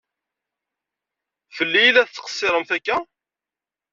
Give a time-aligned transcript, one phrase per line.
[1.55, 2.97] Fell-i i la tettqessiṛemt akka?